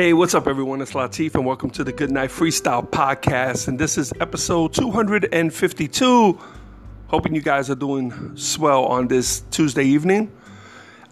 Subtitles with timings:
[0.00, 0.80] Hey, what's up, everyone?
[0.80, 3.68] It's Latif, and welcome to the Good Night Freestyle Podcast.
[3.68, 6.40] And this is episode 252.
[7.08, 10.32] Hoping you guys are doing swell on this Tuesday evening.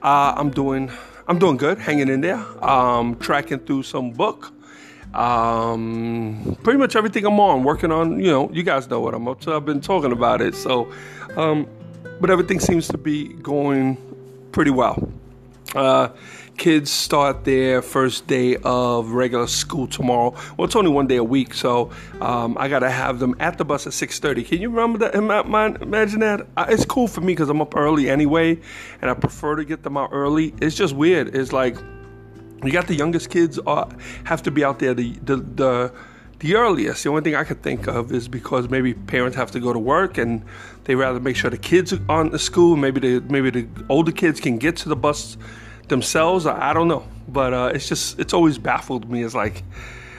[0.01, 0.91] Uh, I'm doing,
[1.27, 2.43] I'm doing good, hanging in there.
[2.65, 4.55] Um, tracking through some book.
[5.13, 8.19] Um, pretty much everything I'm on, working on.
[8.19, 9.55] You know, you guys know what I'm up to.
[9.55, 10.55] I've been talking about it.
[10.55, 10.91] So,
[11.37, 11.69] um,
[12.23, 13.99] but everything seems to be going
[14.51, 15.13] pretty well.
[15.75, 16.09] Uh,
[16.57, 20.35] kids start their first day of regular school tomorrow.
[20.57, 23.65] Well, it's only one day a week, so um, I gotta have them at the
[23.65, 24.47] bus at 6:30.
[24.47, 25.15] Can you remember that?
[25.15, 26.47] Imagine that.
[26.69, 28.59] It's cool for me because I'm up early anyway,
[29.01, 30.55] and I prefer to get them out early.
[30.61, 31.35] It's just weird.
[31.35, 31.77] It's like
[32.65, 33.89] you got the youngest kids uh,
[34.25, 35.93] have to be out there the the, the
[36.41, 37.03] the earliest.
[37.03, 39.79] The only thing I could think of is because maybe parents have to go to
[39.79, 40.45] work and
[40.85, 42.77] they rather make sure the kids are on the school.
[42.77, 45.37] Maybe the maybe the older kids can get to the bus
[45.89, 46.47] themselves.
[46.47, 49.23] I, don't know, but uh, it's just it's always baffled me.
[49.23, 49.65] It's like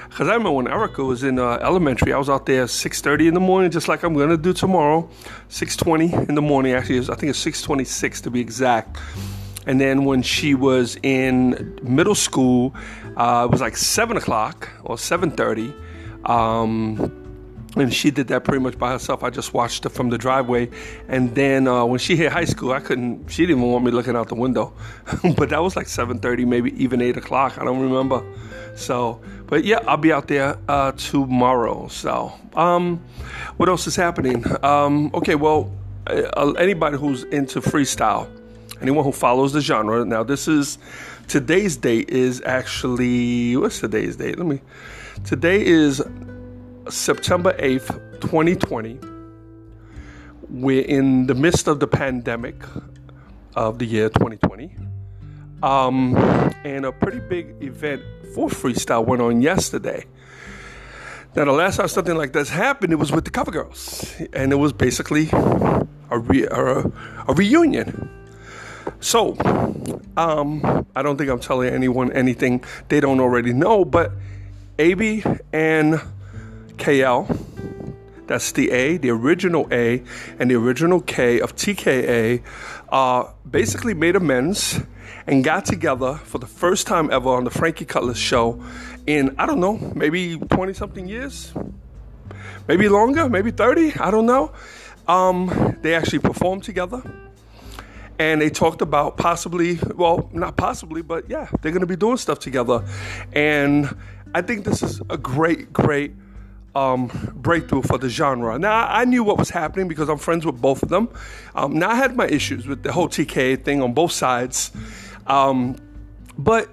[0.09, 3.33] because I remember when Erica was in uh, elementary, I was out there 6:30 in
[3.33, 5.09] the morning, just like I'm gonna do tomorrow.
[5.49, 8.97] 6:20 in the morning, actually, I think it's 6:26 to be exact.
[9.65, 12.73] And then when she was in middle school,
[13.15, 15.73] uh, it was like seven o'clock or 7:30.
[16.25, 17.29] Um,
[17.75, 19.23] and she did that pretty much by herself.
[19.23, 20.69] I just watched her from the driveway,
[21.07, 23.29] and then uh, when she hit high school, I couldn't.
[23.29, 24.73] She didn't even want me looking out the window,
[25.37, 27.57] but that was like 7:30, maybe even eight o'clock.
[27.57, 28.23] I don't remember.
[28.75, 31.87] So, but yeah, I'll be out there uh, tomorrow.
[31.89, 33.03] So, um,
[33.57, 34.43] what else is happening?
[34.63, 35.71] Um, okay, well,
[36.07, 38.29] uh, anybody who's into freestyle,
[38.81, 40.05] anyone who follows the genre.
[40.05, 40.79] Now, this is
[41.27, 44.37] today's date is actually what's today's date?
[44.37, 44.61] Let me.
[45.25, 46.01] Today is
[46.89, 48.99] September 8th, 2020.
[50.49, 52.55] We're in the midst of the pandemic
[53.55, 54.75] of the year 2020.
[55.61, 56.15] Um,
[56.63, 58.01] and a pretty big event
[58.33, 60.05] for freestyle went on yesterday.
[61.35, 64.51] Now, the last time something like this happened, it was with the Cover Girls, and
[64.51, 66.79] it was basically a, re- a,
[67.27, 68.09] a reunion.
[68.99, 69.37] So,
[70.17, 74.11] um, I don't think I'm telling anyone anything they don't already know, but
[74.79, 76.01] AB and
[76.77, 77.37] Kayel.
[78.27, 80.01] That's the A, the original A,
[80.39, 82.41] and the original K of TKA
[82.89, 84.79] uh, basically made amends
[85.27, 88.63] and got together for the first time ever on the Frankie Cutlass show
[89.05, 91.53] in, I don't know, maybe 20 something years?
[92.67, 94.53] Maybe longer, maybe 30, I don't know.
[95.07, 97.01] Um, they actually performed together
[98.19, 102.39] and they talked about possibly, well, not possibly, but yeah, they're to be doing stuff
[102.39, 102.85] together.
[103.31, 103.95] And
[104.33, 106.13] I think this is a great, great
[106.75, 108.59] um, breakthrough for the genre.
[108.59, 111.09] Now, I knew what was happening because I'm friends with both of them.
[111.55, 114.71] Um, now, I had my issues with the whole TK thing on both sides,
[115.25, 115.75] um,
[116.37, 116.69] but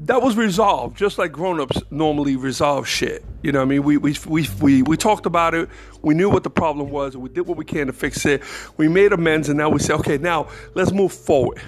[0.00, 3.24] that was resolved, just like grown-ups normally resolve shit.
[3.42, 3.82] You know what I mean?
[3.82, 5.68] We, we, we, we, we talked about it.
[6.02, 7.16] We knew what the problem was.
[7.16, 8.42] We did what we can to fix it.
[8.76, 11.60] We made amends, and now we say, okay, now let's move forward.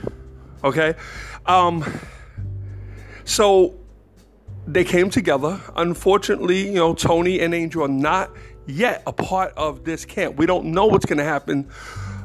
[0.63, 0.95] Okay?
[1.47, 1.85] Um,
[3.25, 3.80] so
[4.67, 5.61] they came together.
[5.77, 8.31] Unfortunately, you know, Tony and Angel are not
[8.67, 10.37] yet a part of this camp.
[10.37, 11.69] We don't know what's going to happen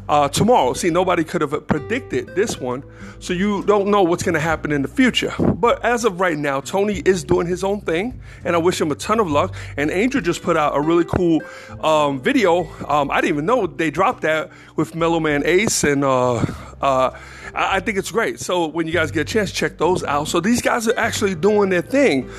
[0.07, 0.73] uh, tomorrow.
[0.73, 2.83] See, nobody could have predicted this one,
[3.19, 5.33] so you don't know what's going to happen in the future.
[5.39, 8.91] But as of right now, Tony is doing his own thing, and I wish him
[8.91, 9.55] a ton of luck.
[9.77, 11.41] And Angel just put out a really cool
[11.81, 12.65] um, video.
[12.87, 16.03] Um, I didn't even know they dropped that with Mellow Man Ace and.
[16.03, 16.45] Uh,
[16.81, 17.17] uh,
[17.53, 18.39] I, I think it's great.
[18.39, 20.27] So when you guys get a chance, check those out.
[20.27, 22.29] So these guys are actually doing their thing.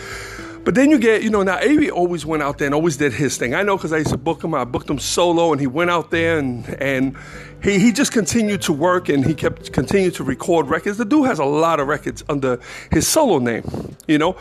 [0.67, 3.13] But then you get, you know, now Avery always went out there and always did
[3.13, 3.55] his thing.
[3.55, 4.53] I know because I used to book him.
[4.53, 7.17] I booked him solo, and he went out there and and
[7.63, 10.99] he he just continued to work and he kept continued to record records.
[10.99, 12.59] The dude has a lot of records under
[12.91, 13.63] his solo name,
[14.09, 14.35] you know.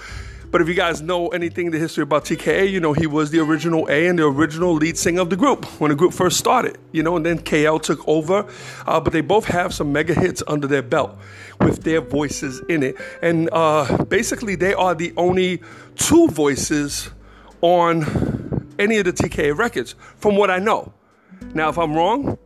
[0.51, 3.31] But if you guys know anything in the history about TKA, you know he was
[3.31, 6.37] the original A and the original lead singer of the group when the group first
[6.37, 8.45] started, you know, and then Kayel took over.
[8.85, 11.17] Uh, but they both have some mega hits under their belt
[11.59, 12.95] with their voices in it.
[13.21, 15.61] And uh, basically, they are the only
[15.95, 17.09] two voices
[17.61, 20.93] on any of the TKA records, from what I know.
[21.53, 22.37] Now, if I'm wrong,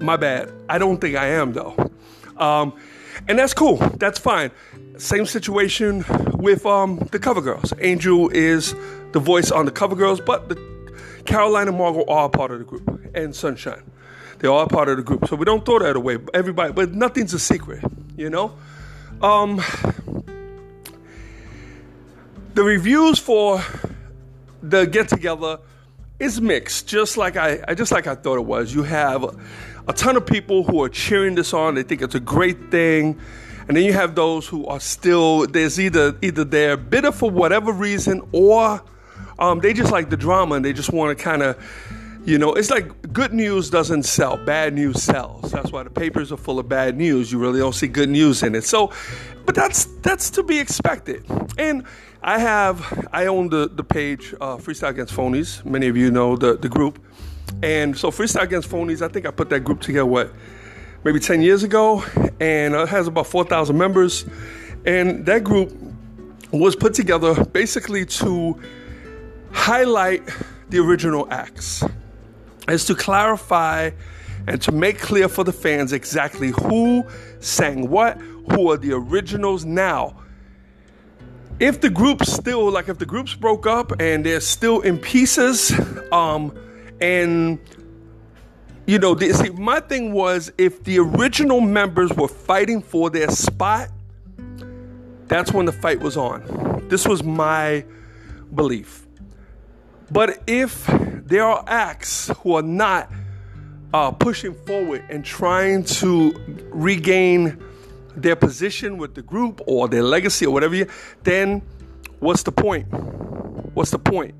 [0.00, 0.52] My bad.
[0.68, 1.76] I don't think I am though.
[2.36, 2.72] Um,
[3.28, 3.76] and that's cool.
[3.76, 4.50] That's fine.
[4.96, 6.04] Same situation
[6.34, 7.72] with um, the cover girls.
[7.80, 8.74] Angel is
[9.12, 10.56] the voice on the cover girls, but the
[11.24, 13.82] Caroline and Margo are part of the group, and Sunshine.
[14.38, 16.18] They are part of the group, so we don't throw that away.
[16.34, 17.84] Everybody, but nothing's a secret,
[18.16, 18.54] you know.
[19.22, 19.62] Um,
[22.54, 23.62] the reviews for
[24.62, 25.58] the get together
[26.22, 28.72] is mixed, just like I, just like I thought it was.
[28.72, 29.24] You have
[29.88, 31.74] a ton of people who are cheering this on.
[31.74, 33.18] They think it's a great thing.
[33.66, 37.72] And then you have those who are still there's either either they're bitter for whatever
[37.72, 38.82] reason or
[39.38, 41.56] um, they just like the drama and they just want to kind of
[42.24, 46.30] you know it's like good news doesn't sell bad news sells that's why the papers
[46.32, 48.92] are full of bad news you really don't see good news in it so
[49.46, 51.24] but that's that's to be expected
[51.58, 51.84] and
[52.22, 56.36] i have i own the the page uh, freestyle against phonies many of you know
[56.36, 56.98] the the group
[57.62, 60.32] and so Freestyle Against Phonies, I think I put that group together, what,
[61.04, 62.04] maybe 10 years ago.
[62.40, 64.24] And it has about 4,000 members.
[64.84, 65.72] And that group
[66.50, 68.60] was put together basically to
[69.52, 70.22] highlight
[70.70, 71.84] the original acts,
[72.68, 73.90] is to clarify
[74.48, 77.06] and to make clear for the fans exactly who
[77.40, 78.18] sang what,
[78.50, 80.16] who are the originals now.
[81.60, 85.72] If the group still, like if the groups broke up and they're still in pieces,
[86.12, 86.56] um,
[87.00, 87.58] and
[88.86, 93.30] you know, the, see, my thing was if the original members were fighting for their
[93.30, 93.90] spot,
[95.28, 96.86] that's when the fight was on.
[96.88, 97.84] This was my
[98.54, 99.06] belief.
[100.10, 103.10] But if there are acts who are not
[103.94, 106.34] uh, pushing forward and trying to
[106.70, 107.62] regain
[108.16, 110.86] their position with the group or their legacy or whatever,
[111.22, 111.62] then
[112.20, 112.86] what's the point?
[113.74, 114.34] What's the point?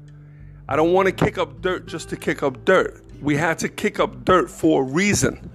[0.69, 3.03] I don't want to kick up dirt just to kick up dirt.
[3.21, 5.51] We had to kick up dirt for a reason.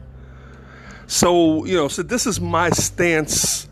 [1.07, 3.67] So, you know, so this is my stance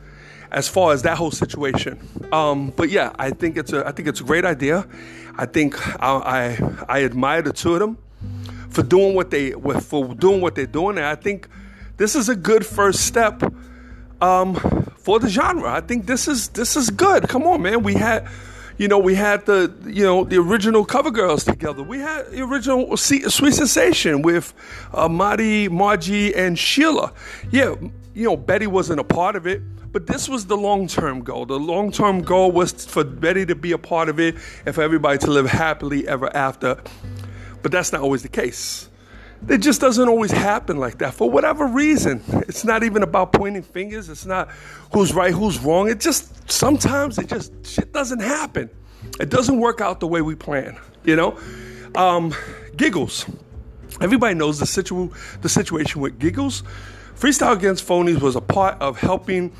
[0.51, 1.99] as far as that whole situation.
[2.31, 4.87] Um, but yeah, I think it's a I think it's a great idea.
[5.37, 7.97] I think I I, I admire the two of them
[8.69, 11.49] for doing what they for doing what they're doing, and I think
[11.97, 13.43] this is a good first step
[14.21, 14.55] um,
[14.97, 15.71] for the genre.
[15.71, 17.27] I think this is this is good.
[17.27, 17.83] Come on, man.
[17.83, 18.27] We had
[18.77, 21.81] you know, we had the you know the original cover girls together.
[21.81, 24.53] We had the original Sweet Sensation with
[24.93, 27.13] uh, Marty, Margie, and Sheila.
[27.51, 27.75] Yeah,
[28.13, 29.61] you know Betty wasn't a part of it,
[29.93, 31.45] but this was the long term goal.
[31.45, 34.35] The long term goal was for Betty to be a part of it
[34.65, 36.77] and for everybody to live happily ever after.
[37.61, 38.89] But that's not always the case.
[39.47, 42.23] It just doesn't always happen like that for whatever reason.
[42.47, 44.09] It's not even about pointing fingers.
[44.09, 44.49] It's not
[44.93, 45.89] who's right, who's wrong.
[45.89, 48.69] It just sometimes it just shit doesn't happen.
[49.19, 50.77] It doesn't work out the way we plan.
[51.03, 51.39] You know,
[51.95, 52.33] um,
[52.75, 53.25] giggles.
[54.01, 55.11] Everybody knows the situ
[55.41, 56.63] the situation with giggles.
[57.15, 59.53] Freestyle Against Phonies was a part of helping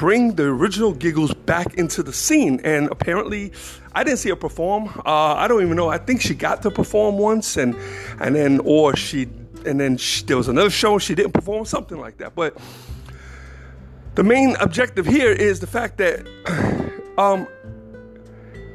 [0.00, 2.58] bring the original Giggles back into the scene.
[2.64, 3.52] And apparently,
[3.92, 4.88] I didn't see her perform.
[5.04, 5.90] Uh, I don't even know.
[5.90, 7.76] I think she got to perform once, and
[8.18, 9.28] and then or she
[9.66, 12.34] and then she, there was another show she didn't perform, something like that.
[12.34, 12.56] But
[14.14, 16.26] the main objective here is the fact that
[17.18, 17.46] um,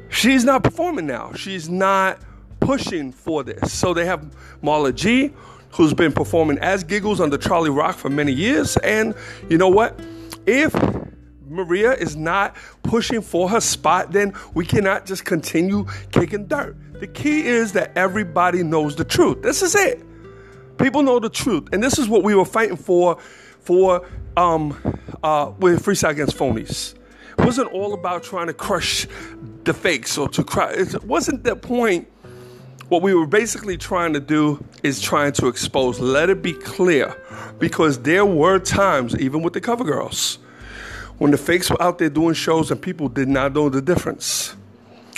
[0.08, 1.32] she's not performing now.
[1.32, 2.20] She's not
[2.60, 3.72] pushing for this.
[3.72, 4.30] So they have
[4.62, 5.32] Marla G,
[5.70, 9.12] who's been performing as Giggles under Charlie Rock for many years, and
[9.48, 9.98] you know what?
[10.46, 10.72] If
[11.48, 16.76] Maria is not pushing for her spot, then we cannot just continue kicking dirt.
[17.00, 19.42] The key is that everybody knows the truth.
[19.42, 20.02] This is it.
[20.78, 23.18] People know the truth, and this is what we were fighting for,
[23.60, 24.76] for um,
[25.22, 26.94] uh, with Freestyle Against Phonies.
[27.38, 29.06] It wasn't all about trying to crush
[29.64, 30.72] the fakes or to cry.
[30.72, 32.08] It wasn't the point.
[32.88, 35.98] What we were basically trying to do is trying to expose.
[35.98, 37.20] Let it be clear,
[37.58, 40.38] because there were times, even with the cover girls
[41.18, 44.54] when the fakes were out there doing shows and people did not know the difference.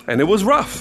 [0.06, 0.80] And it was rough.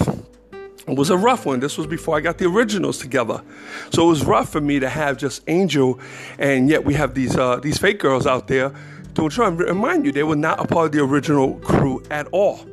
[0.88, 1.60] It was a rough one.
[1.60, 3.42] This was before I got the originals together.
[3.90, 6.00] So it was rough for me to have just Angel,
[6.38, 8.72] and yet we have these uh, these fake girls out there
[9.12, 12.26] doing try and remind you they were not a part of the original crew at
[12.28, 12.66] all.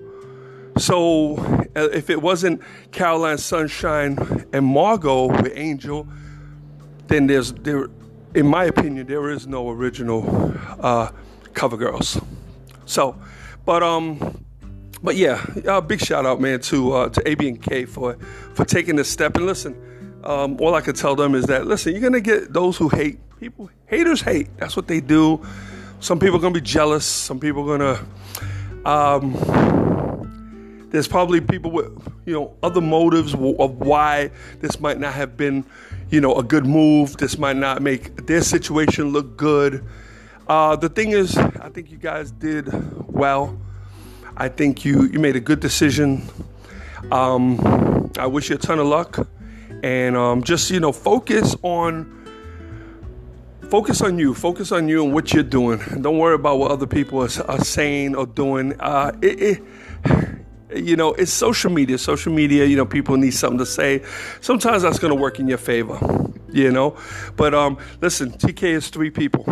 [0.78, 1.38] So
[1.76, 2.62] uh, if it wasn't
[2.92, 6.08] Caroline Sunshine and Margo with Angel,
[7.08, 7.90] then there's there,
[8.34, 11.12] in my opinion, there is no original uh,
[11.54, 12.20] cover girls.
[12.86, 13.20] So,
[13.66, 14.44] but um,
[15.04, 18.16] but yeah, uh, big shout out, man, to uh, to AB and K for
[18.54, 19.36] for taking this step.
[19.36, 19.76] And listen,
[20.24, 23.20] um, all I can tell them is that listen, you're gonna get those who hate
[23.40, 23.70] people.
[23.88, 24.56] Haters hate.
[24.58, 25.46] That's what they do.
[26.00, 27.06] Some people are gonna be jealous.
[27.06, 28.06] Some people are gonna
[28.86, 29.34] um,
[30.92, 31.92] There's probably people with,
[32.26, 33.42] you know, other motives of
[33.82, 35.66] why this might not have been,
[36.10, 37.18] you know, a good move.
[37.18, 39.84] This might not make their situation look good.
[40.48, 42.70] Uh, the thing is, I think you guys did
[43.12, 43.58] well.
[44.38, 46.28] I think you you made a good decision.
[47.12, 49.28] Um, I wish you a ton of luck,
[49.82, 52.12] and um, just you know, focus on
[53.72, 54.36] focus on you.
[54.36, 55.80] Focus on you and what you're doing.
[56.02, 58.80] Don't worry about what other people are, are saying or doing.
[58.80, 59.64] Uh, it, it,
[60.76, 61.98] you know, it's social media.
[61.98, 64.04] Social media, you know, people need something to say.
[64.42, 65.98] Sometimes that's going to work in your favor,
[66.52, 66.98] you know.
[67.36, 69.46] But um, listen, TK is three people.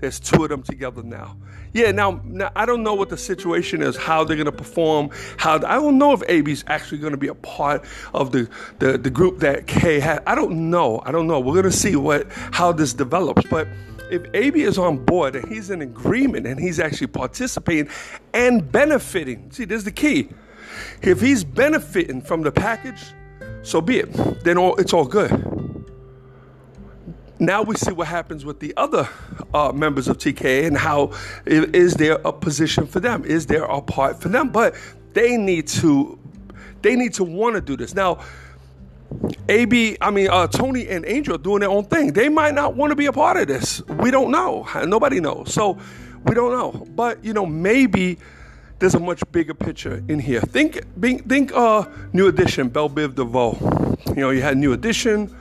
[0.00, 1.36] There's two of them together now.
[1.72, 5.10] Yeah, now, now I don't know what the situation is, how they're gonna perform.
[5.36, 9.10] How I don't know if AB's actually gonna be a part of the, the the
[9.10, 10.22] group that K had.
[10.26, 11.02] I don't know.
[11.04, 11.38] I don't know.
[11.38, 13.44] We're gonna see what how this develops.
[13.48, 13.68] But
[14.10, 17.88] if AB is on board and he's in agreement and he's actually participating
[18.34, 20.28] and benefiting, see, there's the key.
[21.02, 23.12] If he's benefiting from the package,
[23.62, 24.44] so be it.
[24.44, 25.30] Then all, it's all good.
[27.40, 29.08] Now we see what happens with the other
[29.54, 31.12] uh, members of TK and how
[31.46, 33.24] is there a position for them?
[33.24, 34.50] Is there a part for them?
[34.50, 34.74] But
[35.14, 36.18] they need to
[36.82, 37.94] they need to want to do this.
[37.94, 38.20] Now,
[39.48, 42.12] AB, I mean, uh, Tony and Angel doing their own thing.
[42.12, 43.82] They might not want to be a part of this.
[43.88, 44.66] We don't know.
[44.86, 45.52] Nobody knows.
[45.52, 45.78] So
[46.24, 46.86] we don't know.
[46.94, 48.18] But you know, maybe
[48.78, 50.40] there's a much bigger picture in here.
[50.40, 53.96] Think, think, uh, New Edition, Bell Biv DeVoe.
[54.08, 55.34] You know, you had New Edition.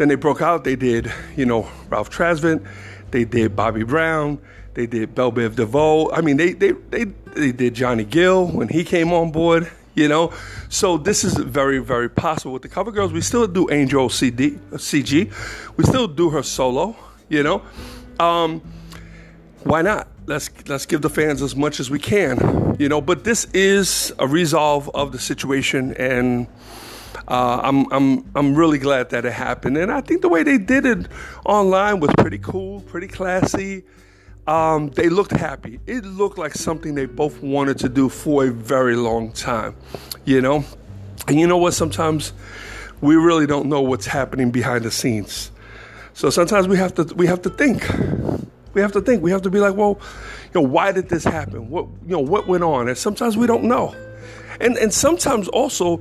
[0.00, 0.64] Then they broke out.
[0.64, 2.66] They did, you know, Ralph Tresvant.
[3.10, 4.40] They did Bobby Brown.
[4.72, 6.10] They did Bell Biv DeVoe.
[6.10, 10.08] I mean, they, they, they, they did Johnny Gill when he came on board, you
[10.08, 10.32] know.
[10.70, 12.54] So this is very, very possible.
[12.54, 15.30] With the cover girls, we still do Angel CD, CG.
[15.76, 16.96] We still do her solo,
[17.28, 17.60] you know.
[18.18, 18.62] Um,
[19.64, 20.08] why not?
[20.24, 23.02] Let's let's give the fans as much as we can, you know.
[23.02, 26.46] But this is a resolve of the situation, and
[27.28, 29.76] uh, I'm, I'm, I'm really glad that it happened.
[29.76, 31.06] And I think the way they did it
[31.44, 33.84] online was pretty cool, pretty classy.
[34.46, 35.80] Um, they looked happy.
[35.86, 39.76] It looked like something they both wanted to do for a very long time,
[40.24, 40.64] you know?
[41.28, 41.74] And you know what?
[41.74, 42.32] Sometimes
[43.00, 45.50] we really don't know what's happening behind the scenes.
[46.14, 47.88] So sometimes we have to we have to think.
[48.74, 49.22] We have to think.
[49.22, 50.00] We have to be like, well,
[50.52, 51.70] you know, why did this happen?
[51.70, 52.88] What you know, what went on?
[52.88, 53.94] And sometimes we don't know.
[54.60, 56.00] And and sometimes also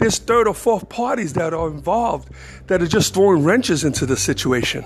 [0.00, 2.30] there's third or fourth parties that are involved
[2.68, 4.84] that are just throwing wrenches into the situation.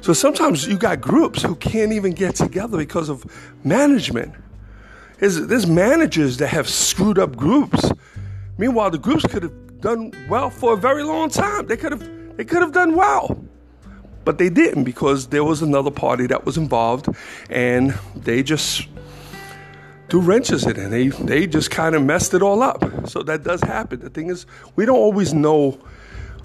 [0.00, 3.24] So sometimes you got groups who can't even get together because of
[3.64, 4.34] management.
[5.18, 7.90] There's, there's managers that have screwed up groups.
[8.58, 11.66] Meanwhile, the groups could have done well for a very long time.
[11.66, 13.44] They could have they could have done well.
[14.24, 17.08] But they didn't because there was another party that was involved
[17.48, 18.86] and they just
[20.08, 20.88] threw wrenches in it.
[20.88, 22.84] They they just kind of messed it all up.
[23.08, 24.00] So that does happen.
[24.00, 24.46] The thing is,
[24.76, 25.78] we don't always know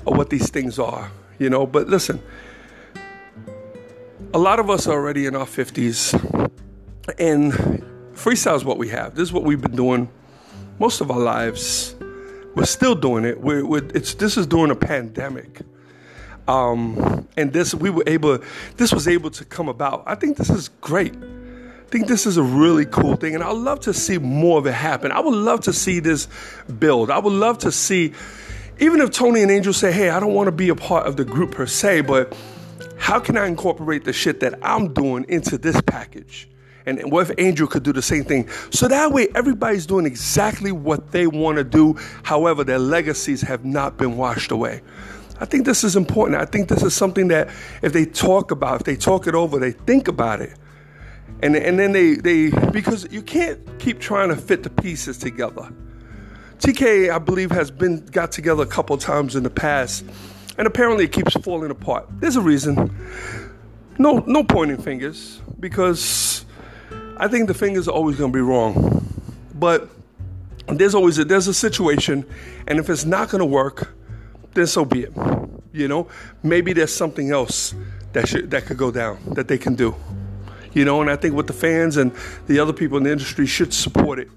[0.04, 1.66] what these things are, you know.
[1.66, 2.22] But listen,
[4.34, 6.14] a lot of us are already in our fifties,
[7.18, 7.54] and
[8.14, 9.16] freestyle is what we have.
[9.16, 10.10] This is what we've been doing
[10.80, 11.96] most of our lives.
[12.56, 13.42] We're still doing it.
[13.42, 15.62] We're, we're it's this is during a pandemic.
[16.46, 18.40] Um, and this we were able
[18.76, 20.04] this was able to come about.
[20.06, 21.16] I think this is great
[21.94, 24.74] think this is a really cool thing, and I'd love to see more of it
[24.74, 25.12] happen.
[25.12, 26.28] I would love to see this
[26.80, 27.12] build.
[27.12, 28.14] I would love to see,
[28.80, 31.18] even if Tony and Angel say, hey, I don't want to be a part of
[31.18, 32.36] the group per se, but
[32.98, 36.50] how can I incorporate the shit that I'm doing into this package?
[36.88, 38.50] And what if Angel could do the same thing?
[38.72, 41.94] So that way, everybody's doing exactly what they want to do.
[42.24, 44.82] However, their legacies have not been washed away.
[45.40, 46.42] I think this is important.
[46.42, 47.50] I think this is something that
[47.84, 50.58] if they talk about, if they talk it over, they think about it,
[51.44, 55.72] and and then they they because you can't keep trying to fit the pieces together.
[56.60, 60.06] TK, I believe, has been got together a couple times in the past,
[60.58, 62.08] and apparently it keeps falling apart.
[62.20, 62.96] There's a reason.
[64.00, 66.46] No, no pointing fingers because
[67.18, 69.06] I think the fingers are always going to be wrong.
[69.54, 69.90] But
[70.68, 72.26] there's always a, there's a situation,
[72.68, 73.94] and if it's not going to work,
[74.54, 75.14] then so be it.
[75.74, 76.08] You know,
[76.42, 77.76] maybe there's something else
[78.14, 79.94] that should that could go down that they can do
[80.74, 82.12] you know, and I think what the fans and
[82.48, 84.30] the other people in the industry should support it.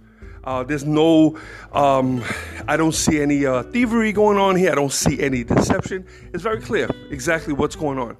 [0.45, 1.37] Uh, there's no,
[1.73, 2.23] um,
[2.69, 4.71] I don't see any uh, thievery going on here.
[4.71, 6.07] I don't see any deception.
[6.33, 8.17] It's very clear exactly what's going on.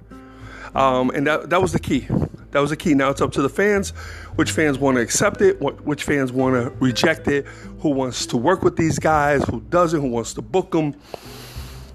[0.75, 2.05] Um, and that, that was the key.
[2.51, 2.93] That was the key.
[2.93, 3.91] Now it's up to the fans,
[4.35, 7.45] which fans want to accept it, which fans want to reject it,
[7.79, 10.95] who wants to work with these guys, who doesn't, who wants to book them.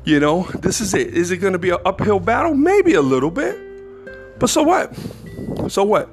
[0.04, 1.08] You know, this is it.
[1.08, 2.54] Is it going to be an uphill battle?
[2.54, 4.38] Maybe a little bit.
[4.38, 4.96] But so what?
[5.68, 6.08] So what?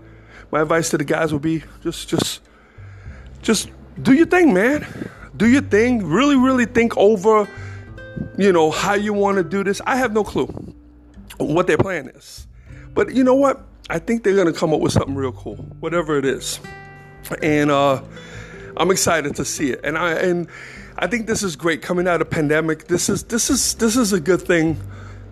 [0.51, 2.41] My advice to the guys would be just just
[3.41, 3.69] just
[4.01, 4.85] do your thing, man.
[5.37, 6.05] Do your thing.
[6.05, 7.47] Really, really think over,
[8.37, 9.81] you know, how you want to do this.
[9.85, 10.47] I have no clue
[11.37, 12.47] what their plan is.
[12.93, 13.65] But you know what?
[13.89, 16.59] I think they're to come up with something real cool, whatever it is.
[17.41, 18.03] And uh,
[18.77, 19.81] I'm excited to see it.
[19.83, 20.47] And I and
[20.97, 22.87] I think this is great coming out of pandemic.
[22.87, 24.79] This is this is this is a good thing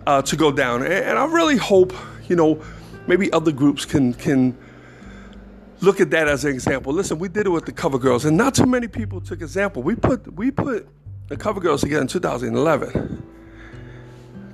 [0.06, 0.82] uh, to go down.
[0.82, 1.92] And, and I really hope,
[2.28, 2.62] you know,
[3.08, 4.56] maybe other groups can can
[5.80, 6.92] look at that as an example.
[6.92, 9.82] Listen, we did it with the Cover Girls, and not too many people took example.
[9.82, 10.88] We put we put
[11.28, 13.24] the Cover Girls together in 2011.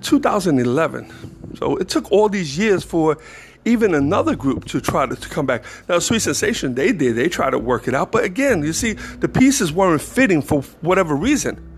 [0.03, 1.57] 2011.
[1.57, 3.17] So it took all these years for
[3.65, 5.65] even another group to try to, to come back.
[5.89, 7.17] Now, Sweet Sensation, they did.
[7.17, 8.13] They tried to work it out.
[8.13, 11.71] But again, you see, the pieces weren't fitting for whatever reason.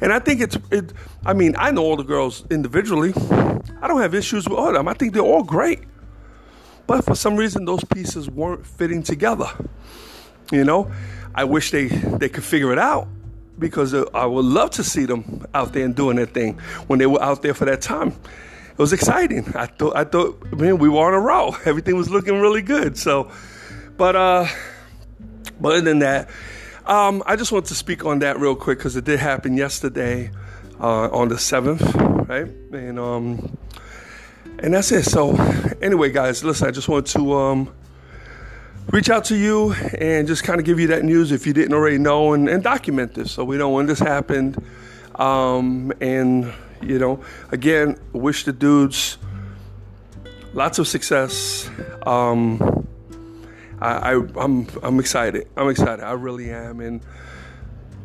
[0.00, 0.92] And I think it's, it,
[1.24, 3.12] I mean, I know all the girls individually.
[3.80, 4.86] I don't have issues with all of them.
[4.86, 5.80] I think they're all great.
[6.86, 9.48] But for some reason, those pieces weren't fitting together.
[10.52, 10.90] You know,
[11.34, 13.08] I wish they, they could figure it out
[13.58, 16.98] because uh, I would love to see them out there and doing their thing when
[16.98, 18.08] they were out there for that time.
[18.08, 19.52] It was exciting.
[19.56, 21.56] I thought, I thought, man, we were on a roll.
[21.64, 22.98] Everything was looking really good.
[22.98, 23.30] So,
[23.96, 24.46] but uh,
[25.60, 26.28] but other than that,
[26.84, 30.30] um, I just want to speak on that real quick because it did happen yesterday
[30.78, 31.82] uh, on the seventh,
[32.28, 32.48] right?
[32.72, 33.58] And um,
[34.58, 35.04] and that's it.
[35.04, 35.34] So,
[35.80, 37.74] anyway, guys, listen, I just want to um,
[38.90, 41.74] reach out to you and just kind of give you that news if you didn't
[41.74, 44.62] already know and, and document this so we know when this happened.
[45.16, 49.18] Um, and, you know, again, wish the dudes
[50.56, 51.70] lots of success.
[52.06, 52.86] Um,
[53.80, 55.46] I, I, I'm I'm excited.
[55.56, 56.02] I'm excited.
[56.02, 57.02] I really am, and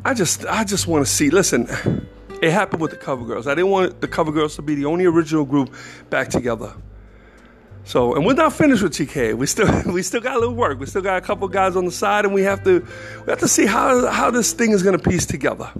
[0.04, 1.30] I just I just want to see.
[1.30, 2.06] Listen,
[2.42, 3.46] it happened with the Cover Girls.
[3.46, 5.72] I didn't want the Cover Girls to be the only original group
[6.10, 6.74] back together.
[7.84, 9.34] So, and we're not finished with TK.
[9.34, 10.78] We still we still got a little work.
[10.80, 13.38] We still got a couple guys on the side, and we have to we have
[13.38, 15.70] to see how how this thing is going to piece together.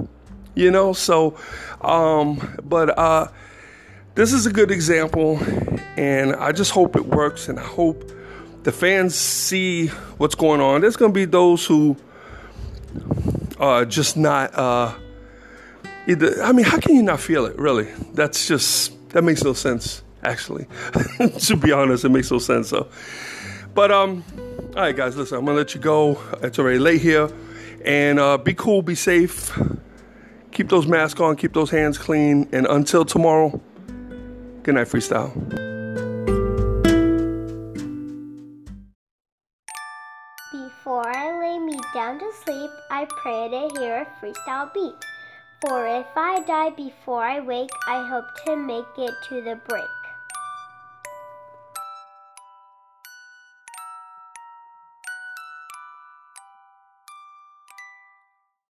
[0.54, 1.36] You know, so,
[1.80, 3.28] um, but uh,
[4.14, 5.38] this is a good example,
[5.96, 8.08] and I just hope it works, and I hope
[8.62, 10.82] the fans see what's going on.
[10.82, 11.96] There's going to be those who
[13.58, 14.54] are just not.
[14.54, 14.94] Uh,
[16.08, 17.56] I mean, how can you not feel it?
[17.58, 20.02] Really, that's just that makes no sense.
[20.24, 20.66] Actually,
[21.40, 22.68] to be honest, it makes no sense.
[22.68, 22.88] So,
[23.74, 24.24] but um,
[24.76, 26.20] all right, guys, listen, I'm gonna let you go.
[26.42, 27.28] It's already late here,
[27.84, 29.56] and uh, be cool, be safe,
[30.50, 33.60] keep those masks on, keep those hands clean, and until tomorrow,
[34.62, 35.32] good night, freestyle.
[40.52, 44.94] Before I lay me down to sleep, I pray to hear a freestyle beat.
[45.62, 50.01] For if I die before I wake, I hope to make it to the break.